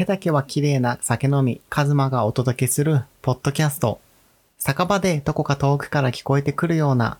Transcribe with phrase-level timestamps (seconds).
[0.00, 4.00] 手だけは綺麗な酒飲み、カズマがお届けするポッドキャスト。
[4.58, 7.18] 酒場でどこか遠くから聞こえてくるような、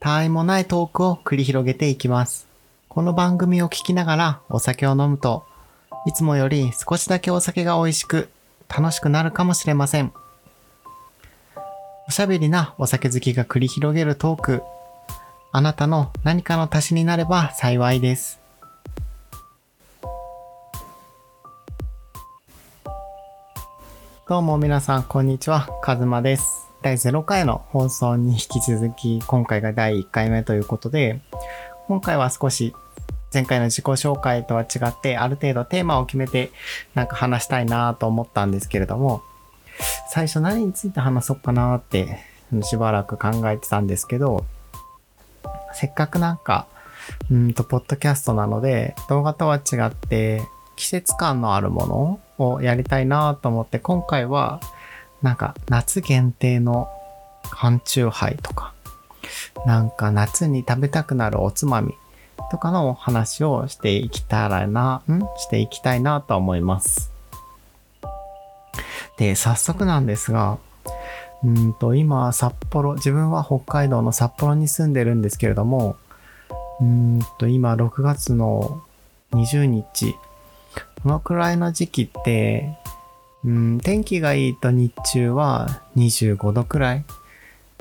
[0.00, 2.48] 他愛もないトークを繰り広げていきます。
[2.88, 5.44] この番組を聞きながらお酒を飲むと、
[6.06, 8.28] いつもより少しだけお酒が美味しく、
[8.68, 10.12] 楽しくなるかもしれません。
[12.08, 14.62] おしゃべりなお酒好きが繰り広げるトーク。
[15.52, 18.40] あなたの何かの足しになれば幸いです。
[24.28, 25.70] どうも皆さん、こんにちは。
[25.80, 26.68] カズマです。
[26.82, 31.22] 第0回の放送に引き続き、今回が第1回目ということで、
[31.86, 32.74] 今回は少し
[33.32, 36.50] 前回の自己紹介とは違って、ある程度テーマを決めて
[36.94, 39.22] なんか話したいなと思ったんですけれども、
[40.10, 42.18] 最初何について話そうかなって
[42.64, 44.44] しばらく考えてたんですけど、
[45.72, 46.66] せっかくなんか、
[47.30, 50.42] うんと、ポッドキャストなので、動画とは違って、
[50.78, 54.60] 季節感のあるものをやりたいなと思って、今回は、
[55.22, 56.88] なんか、夏限定の
[57.50, 58.72] 缶チューハイとか、
[59.66, 61.94] なんか夏に食べたくなるおつまみ
[62.52, 65.18] とかのお話をしていきたらな、ん？
[65.36, 67.10] していきたいなと思います。
[69.16, 70.58] で、早速なんですが、
[71.42, 75.96] うんと、今、札幌、自分は北海道の札幌に住んでるんですけれども、
[76.80, 78.82] うんと、今、6月の
[79.32, 80.14] 20日、
[81.02, 82.76] このくらいの時期って、
[83.44, 87.04] うん、天気がいいと日中は25度くらい。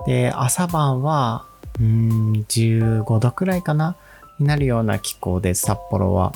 [0.06, 1.46] で、朝晩は、
[1.80, 3.96] うん、15度くらいかな
[4.40, 6.32] になるような気候です、札幌は。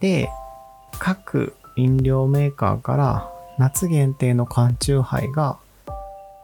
[0.00, 0.30] で、
[0.98, 5.58] 各飲料メーカーから夏限定の缶チューハイが、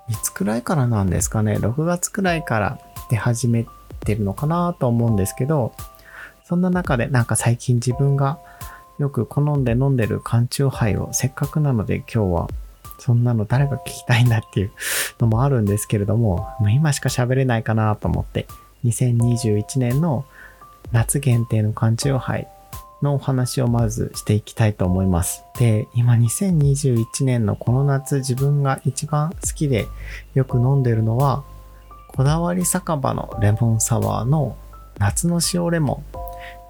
[0.09, 2.79] いつくらいからなんですかね ?6 月くらいから
[3.11, 3.65] 出始め
[4.01, 5.73] てるのかなと思うんですけど、
[6.51, 8.41] そんな中でなんか最近自分が
[8.99, 12.49] よく好んで飲んでる缶チューハイをせっかくなので今日は
[12.99, 14.73] そんなの誰が聞きたいんだっていう
[15.21, 18.49] のもあるんですけれども、もう今しか喋れないかなと思って、
[18.85, 20.25] 2021年の
[20.91, 22.49] 夏限定の缶チューハイ
[23.01, 25.45] のお話をまずしていきたいと思います。
[25.57, 29.87] で、今2021年のこの夏自分が一番好きで
[30.35, 31.45] よく飲んでるのは、
[32.09, 34.57] こだわり酒場のレモンサワーの
[34.99, 36.20] 夏の塩レモン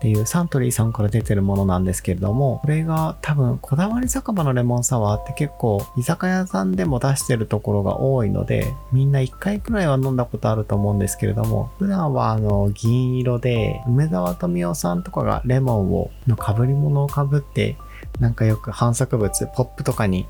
[0.00, 17.77] っていうサントリーさんから出てるものなんですけれども、これが多分こだわり酒場のレモンサワーって結構居酒屋さんでも出してるところが多いので、みんな一回くらいは飲んだことあると思うんですけれども、普段はあの銀色で梅沢富美男さんとかがレモンをの被り物をかぶって、
[18.21, 20.25] なんかよく反作物、ポップとかに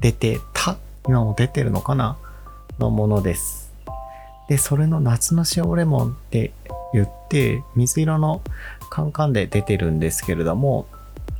[0.00, 0.76] 出てた、
[1.08, 2.16] 今も出てるのかな
[2.78, 3.72] のものです。
[4.48, 6.52] で、それの夏の塩レモンって
[6.92, 8.42] 言って、水色の
[8.92, 10.84] カンカンで出てるんですけれども、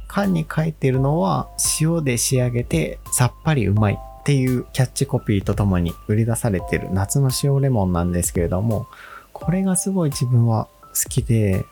[0.08, 1.50] 缶に書いてるのは
[1.82, 8.86] 塩で仕上げてさっぱりうまいっていうキャッチコピーとともに売り出されてる夏の塩レモンなんですけれども、
[9.34, 11.66] これがすごい自分は好きで、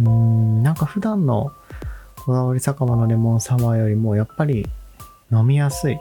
[0.00, 1.50] うーん、なんか普段の
[2.24, 4.64] こだわり酒場のレモンサワーよりもやっぱり
[5.32, 5.98] 飲みやすい。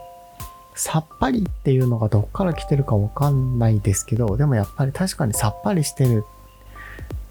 [0.76, 6.24] さっぱりっていうのがどっから来てるかわかんないですけど、でもやっぱり確かにさっぱりしてる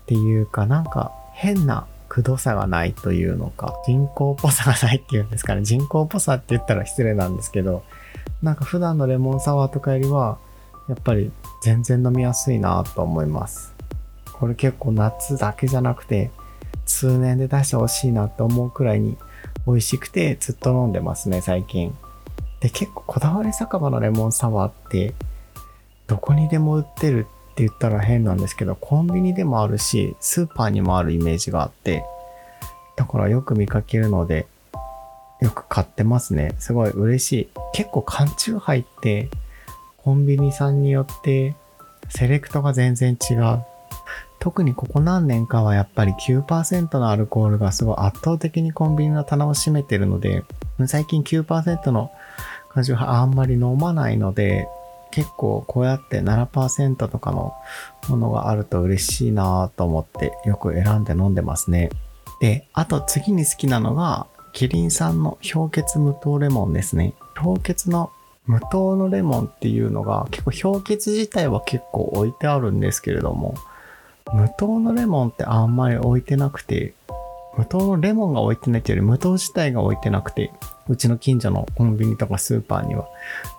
[0.03, 5.62] っていうか、なんか変なくどさがないというのか、人工っぽさがないっていうんですかね。
[5.62, 7.84] 人工っぽさって言ったら失礼なんですけど、
[8.43, 10.37] なんか普段のレモンサワーとかよりは、
[10.91, 13.73] やっぱり全然飲みやすいなと思います。
[14.34, 16.31] これ結構夏だけじゃなくて、
[16.84, 19.17] 通年で出してほしいなって思うくらいに
[19.67, 21.97] 美味しくてずっと飲んでますね、最近。
[22.61, 25.15] で、結構こだわり酒場のレモンサワーって、
[26.09, 32.05] どこにでも売ってるって言ったら変なんですけど、コンビニでもあるし、スーパーにもあるイメージがあって、
[32.97, 34.47] だからよく見かけるので、
[35.41, 36.55] よく買ってますね。
[36.59, 37.49] すごい嬉しい。
[37.75, 39.29] 結構缶チューハイって、
[39.99, 41.55] コンビニさんによって、
[42.09, 43.62] セレクトが全然違う。
[44.41, 50.43] 特にここ何年かはやっぱり9%のアルコールがすごい圧倒的にコンビニの棚を占めてるので、
[50.87, 52.11] 最近9%の
[52.71, 54.67] 果汁あんまり飲まないので、
[55.12, 57.55] 結構こうやって7%とかの
[58.09, 61.91] ものがあると嬉しいなと思ってよく選んで飲んでますね。
[62.41, 67.14] で、あと次に好きなのが、キリンさんの氷結無糖レモンですね。
[67.41, 68.11] 氷結の
[68.47, 73.55] 無糖のレモンっていうのが結構氷結自体は結構置いてあるんですけれども、
[74.32, 76.94] 無糖のレモンってあんまり置いてなくて、
[77.56, 80.52] 無糖のレモンが置いてないというより無糖自体が置いてなくて、
[80.88, 83.06] うちの近所のコンビニとかスーパーには。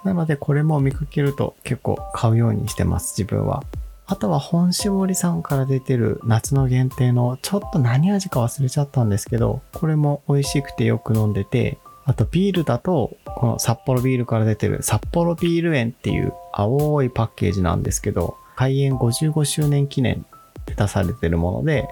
[0.03, 3.63] なのでこれも見かけると結構買うようにしてます、自分は。
[4.05, 20.25] あとは本搾りさんから出てる夏の限定のちょっと何味か忘れちゃったんですけど、これも美味しくてよく飲んでて、あとビールだと、この札幌ビールから出てる札幌ビール園っていう青いパッケージなんですけど、開園55周年記念
[20.65, 21.87] で出されてるもので、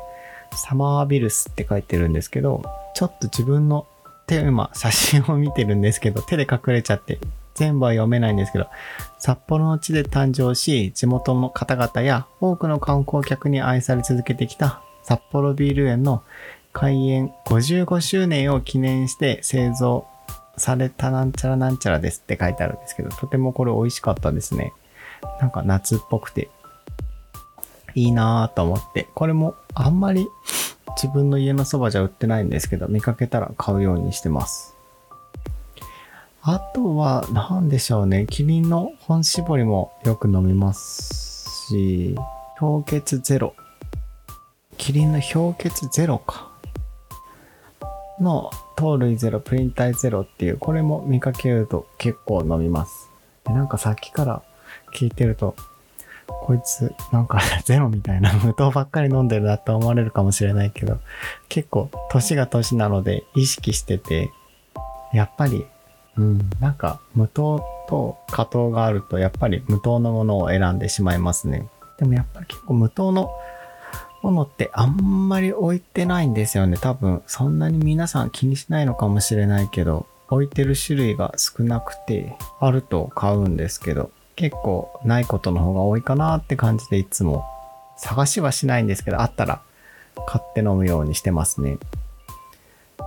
[0.56, 2.64] サマービルスって書いてるんですけど、
[2.94, 3.88] ちょっと自分の
[4.28, 7.20] 手、今写真を見てるんですけど、手で隠れちゃって
[7.56, 8.68] 全部は読めないんですけど、
[9.20, 16.24] 札幌の地で誕生し、地元の方々や多くの観光客に愛され続けてきた札幌ビール園の
[16.74, 20.08] 開園55周年を記念して製造
[20.58, 24.74] されたなんちゃらなんちゃらですって書いてあるんですけど、とてもこれ美味しかったですね。
[25.40, 26.50] なんか夏っぽくて
[27.96, 30.28] いいなぁと思って、これもあんまり
[30.96, 34.76] 自分の家のそばじゃ売ってないんですけど、見かけたら買うようにしてます。
[36.44, 38.26] あとは、何でしょうね。
[38.28, 42.16] キリンの本搾りもよく飲みますし、
[42.60, 43.54] 氷結ゼロ。
[44.78, 46.50] キリンの氷結ゼロか。
[48.20, 53.10] の糖類ゼロ、プリン体ゼロっていう、これも見かけると結構飲みます。
[53.46, 54.42] でなんかさっきから
[54.96, 55.56] 聞いてると、
[56.42, 61.00] こいつなんか ゼロみたいな無糖ばっかり飲んでるなって思われるかもしれないけど、
[61.50, 64.32] 結構年が年なので意識してて、
[65.14, 65.66] やっぱり、
[66.18, 71.68] うん、なんか無糖と加糖があるとやっぱり無糖のものを選んでしまいますね。
[71.98, 73.32] でもやっぱり結構無糖の
[74.22, 76.78] ものってあんまり置いてないんですよね。
[76.78, 84.12] 多分そんなに皆さん気にしないのかもしれないけど、置いてる種類が少なくて、あると買うんですけど、
[84.42, 87.46] 結構ないことの方が多いかなって感じでいつも
[87.96, 89.62] 探しはしないんですけど、あったら
[90.26, 91.78] 買って飲むようにしてますね。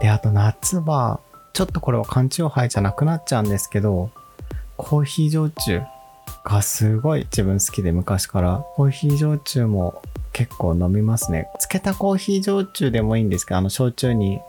[0.01, 1.19] で、あと夏は、
[1.53, 4.11] ちょっとこれは缶中杯じゃなくなっちゃうんですけど、
[4.77, 5.83] コーヒー焼酎
[6.45, 10.03] がすごい自分好きで昔からコーヒー焼酎も
[10.33, 11.49] 結構飲みますね。
[11.55, 14.41] 漬けたコーヒー焼酎でもいいんですけど、あの焼酎に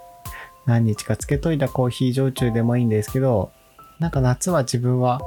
[0.68, 3.52] 何日か漬けといたコーヒー焼酎でもいいんですけど、
[4.00, 5.22] なんか夏は自分は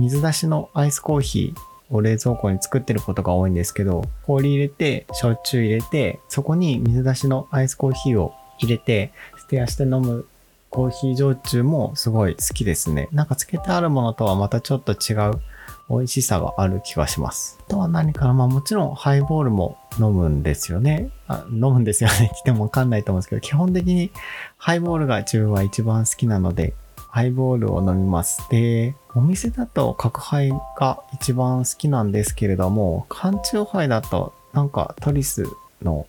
[0.00, 10.26] 水出しのアイスコーヒーを冷蔵庫に作ってることが多いんですけど、氷入れて、焼酎入れて、そこに水出しのアイスコーヒーを入れて、捨て足して飲む
[10.70, 13.08] コーヒー焼酎もすごい好きですね。
[13.12, 15.40] なんか漬けてあるものとはまたちょっと違う
[15.88, 17.58] 美味しさがある気がします。
[17.66, 18.32] あとは何かな？
[18.34, 21.10] まあもちろんハイボールも飲むんですよね。
[21.26, 22.14] あ飲むんですよね。
[22.14, 24.12] って言ってもわかんないと思うんですけど、基本的に
[24.56, 26.74] ハイボールが自分は一番好きなので、
[27.10, 28.46] ハイボールを飲みます。
[28.50, 35.44] で、お店だと角杯が一番好きなんですけれども、缶中杯だとなんかトリス
[35.82, 36.06] の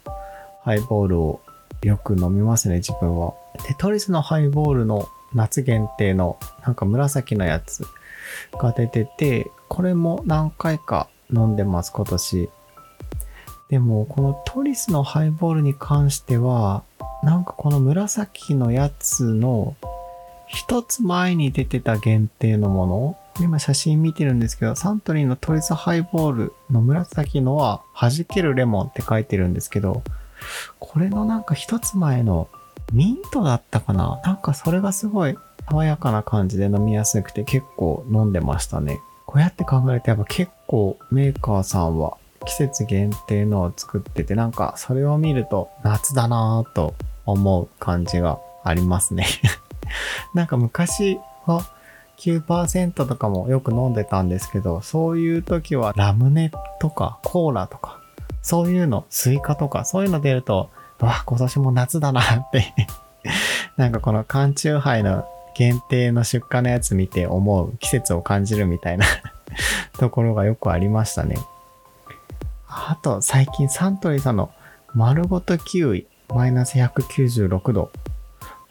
[0.64, 1.42] ハイボールを
[1.82, 3.34] よく飲みますね、自分は。
[3.68, 7.86] で、トリスのハイボールの夏限定のなんか紫のやつ
[8.60, 12.50] が出てて、これも何回か飲んでます、今年。
[13.70, 16.84] でも、このトリスのハイボールに関しては、
[17.24, 19.76] なんかこの紫のやつの
[20.54, 23.18] 一つ前に出てた限定のもの。
[23.40, 30.04] 今写真見てるんですけど、サントリーのトリスハイボールの紫のは弾けるレモンって書いてるんですけど、
[30.80, 32.50] これのなんか一つ前の
[32.92, 34.20] ミントだったかな？
[34.26, 35.38] なんかそれがすごい
[35.70, 39.00] 爽やかな感じで飲みやすくて結構飲んでましたね。
[39.26, 46.96] こうやって考えるとやっぱ結構メーカーさんは季節限定のを作っててなんかそれを見ると夏だなぁと
[47.26, 49.26] 思う感じがありますね。
[50.34, 51.66] なんか昔は
[52.18, 58.00] 9%とかもよく飲んでたんですけど、そういう時はラムネとかコーラとか、
[58.42, 62.74] そういうの、スイカとか、そういうの出ると、わ、今年も夏だなって
[63.76, 65.26] なんかこの缶チューハイの
[65.56, 69.06] 限定の出荷のやつ見て思う季節を感じるみたいな
[69.98, 71.38] ところがよくありましたね。
[72.68, 74.50] あと最近サントリーさんの
[74.94, 77.92] 丸ごとキウイマイナス196度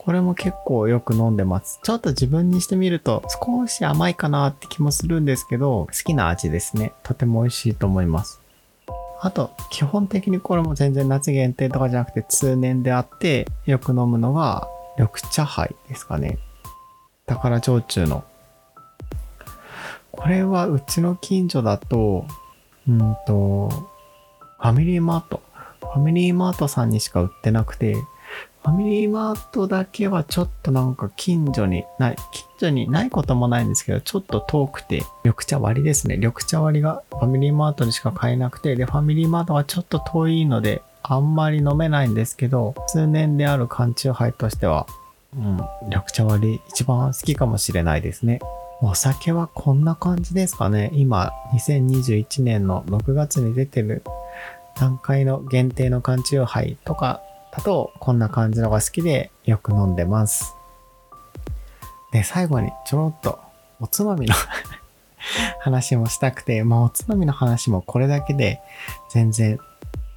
[0.03, 1.79] これも結構よく飲んでます。
[1.83, 6.95] ちょっと自分にしてみると少し甘いかなって気もするんですけど、好きな味ですね。
[7.03, 8.41] とても美味しいと思います。
[9.21, 14.67] あと、基本的にこれも全然夏限定とかじゃなくて通年であって、よく飲むのが
[14.97, 16.39] 緑茶杯ですかね。
[17.27, 18.25] 宝焼酎の。
[20.13, 22.25] これはうちの近所だと、
[22.89, 25.43] うんと、ファミリーマート。
[25.83, 27.97] ファミリーマートさんにしか売ってなくて、
[28.63, 36.17] ファミリーマートだけはちょっとなんか近所にない、近所にないこともないんですけど、ちょっと遠くて、緑茶割りですね。
[36.17, 44.87] 緑茶割りがファミリーマートにしか買えなくて、で、ファミリーマートはちょっと遠いので、あんまり飲めないんですけど、通年である缶中杯としては、
[45.35, 48.41] うん、緑茶割り一番好きかもしれないですね。
[48.83, 50.91] お酒はこんな感じですかね。
[50.93, 54.03] 今、2021年の6月に出てる
[54.75, 60.55] 段階の限定の缶チューハイとかだと、こんな感じのが好きでよく飲んでます。
[62.13, 63.39] で、最後にちょろっと
[63.81, 64.35] おつまみの
[65.61, 68.61] 話もしたくて、まあおつまみの話もこれだけで
[69.11, 69.59] 全然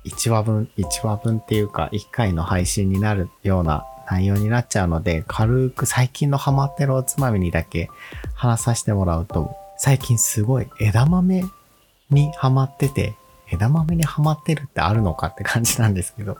[0.05, 7.89] 1話分、1話分っていうか1回の配信になるような内容になっちゃうので、軽く最近のハマってるおつまみにだけ
[8.35, 11.43] 話させてもらうと、最近すごい枝豆
[12.09, 13.15] にハマってて、
[13.49, 16.37] 枝豆にハマってるってあるのかって感じなんですけど、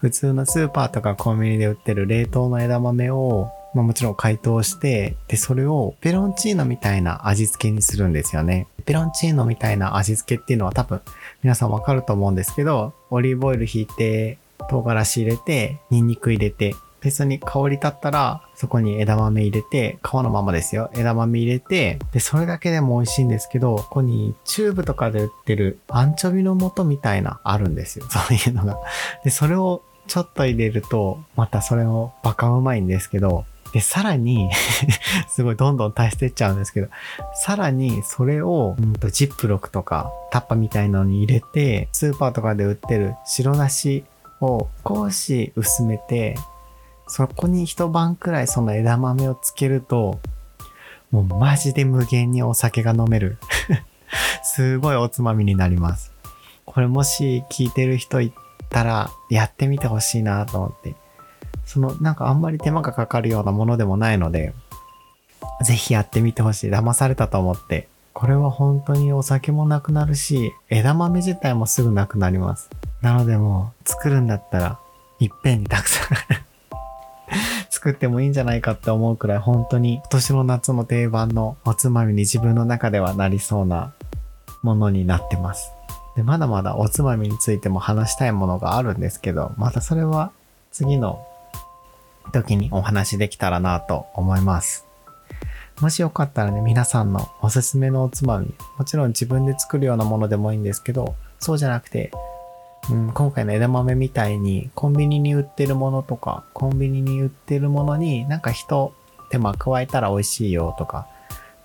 [0.00, 8.68] 普通のスーパーとかコンビニで売ってる冷凍の枝豆をまあもちろん解凍して、で、それをペロンチーノみたいな味付けにするんですよね。
[8.86, 11.00] ペロンチーノみたいな味付けっていうのは多分
[11.42, 14.38] 皆さんわかると思うんですけど、オリーブオイル引いて、
[14.70, 20.90] 唐辛子入れて、ニンニク入れて、別に香り立ったら、そこに枝豆入れて、皮のままですよ。
[20.94, 28.06] 枝豆入れて、で、それだけでも美味しいんですけど、ここにチューブとかで売ってるアンチョビの素みたいな、あるんですよ。
[28.08, 28.78] そういうのが。
[29.22, 33.44] で、それをちょっと入れると、またそれもバカうまいんですけど、
[33.74, 34.50] で、さらに
[35.28, 36.88] すごいどんどん足していっちゃうんですけど、
[37.34, 44.04] さらにそれを、うんと、ジップロックとかタッパみたいなのに入れて、スーパーとかで売ってる白だし
[44.40, 46.36] を少し薄めて、
[47.06, 50.20] そこに一晩くらいその枝豆をつけると、
[51.10, 53.38] もうマジで無限にお酒が飲める
[54.42, 56.12] すごいおつまみになります。
[56.64, 58.32] これもし聞いてる人い
[58.68, 60.94] たらやってみてほしいなと思って。
[61.64, 64.54] そのなんかあんまり手間がかかるようなものでもないので、
[65.62, 66.70] ぜひやってみてほしい。
[66.70, 67.88] 騙されたと思って。
[68.12, 72.70] これは本当にお酒もなくなるし、枝豆自体もすぐなくなります。
[73.02, 74.78] なのでもう作るんだったら、
[75.18, 76.16] いっぺんにたくさん
[77.84, 83.92] 作ってもいいんじゃないかって思うくらい本当に今年の夏の定番のおつまみに自分の中ではなりそうな
[84.62, 85.70] ものになってます。
[86.16, 90.32] で、まだまだおつまみについても話したいものがあるんですけど、またそれは
[90.72, 91.26] 次の
[92.32, 94.86] 時にお話できたらなと思います。
[95.82, 102.10] もしよかったらね、皆さんのおすすめのおつまみ、もちろん自分で作るようなものでもいいんですけど、そうじゃなくて、
[102.90, 108.92] うん、今回の枝豆みたいにコンビニに売ってるものとか、コンビニに売ってるものになんか一
[109.30, 111.06] 手間加えたら美味しいよとか、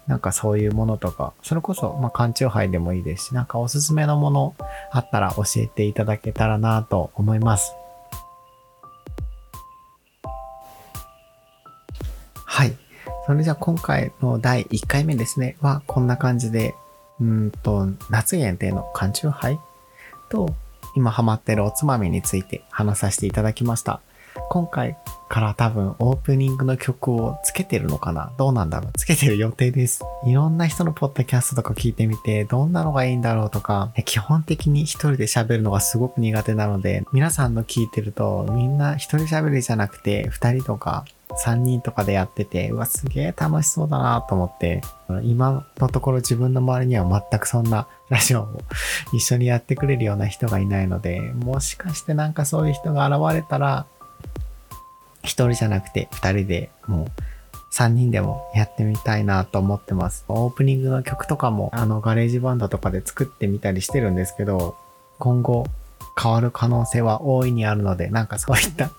[0.08, 4.56] なんかそういうものとか、それこそ、まあ、缶チューハイでもいいですし、なんかおすすめのもの
[4.92, 7.74] あったら教えていただけたらなと思います。
[12.46, 12.76] はい。
[13.28, 16.74] それじゃあ今回の第1回目ですね、はこんな感じで、
[17.20, 19.60] うんと、夏限定の缶チューハイ
[20.30, 20.56] と、
[20.96, 24.02] 今ハマってるおつまみについて話させていただきました。
[24.52, 24.96] 今回
[25.28, 28.32] から多分オープニングの曲をつけてるのかな？
[28.38, 28.92] どうなんだろう？
[28.98, 30.02] つけてる予定です。
[30.26, 41.06] いろんな人のポッドキャストとか聞いてみて、どんなのがいいんだろうとか、基本的に一人で喋るのがすごく苦手なので、皆さんの聞いてると、みんな一人喋りじゃなくて、二人とか
[41.46, 44.82] 3人とかでやってて、うわ、すげえ楽しそうだなと思って、
[45.24, 48.62] 今のところ自分の周りには全くそんなラジオを
[49.14, 53.86] 一緒にやってくれるような人がいないので、もしかしてなんかそういう人が現れたら、
[55.24, 57.08] 一人じゃなくて二人でもう
[57.72, 60.26] 三人でもやってみたいなと思ってます。
[60.28, 64.76] オープニングの曲とかもあのガレージバンドとかで作ってみたりしてるんですけど、
[65.20, 65.66] 今後
[66.22, 68.92] 変わる可能性は大いにあるので、なんかそういった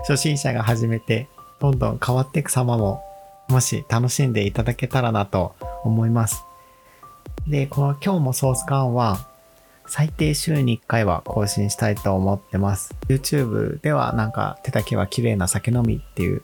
[0.00, 1.28] 初心者が始めて
[1.62, 3.04] どんどん変わっていく様も
[3.48, 5.54] もし楽しんでいただけたらなと
[5.84, 6.42] 思います。
[7.46, 9.28] で、この今日もソース缶は
[9.86, 12.96] 最低週に1回は更新したいと思ってます。
[13.06, 16.42] YouTube ではなんか手だけは綺麗な酒飲みっていう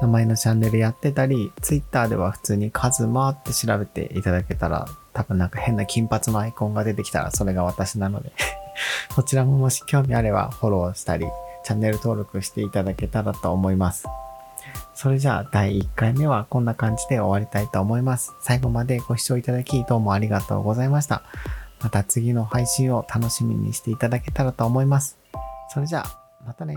[0.00, 8.32] 名前のチャンネルやってたり、Twitter では普通にカズマって調べていただけたら、多分なんか変な金髪のアイコンが出てきたらそれが私なので
[9.14, 11.26] こちらももし興味あればフォローしたり、
[11.64, 14.06] チャンネル登録していただけたらと思います。
[14.94, 18.32] それじゃあ第1回目はこんな感じで終わりたいと思います。
[18.40, 21.22] 最後までご視聴いただきどうもありがとうございました。
[21.82, 25.18] また次の配信を楽しみにしていただけたらと思います。
[25.68, 26.76] それじゃあ、またね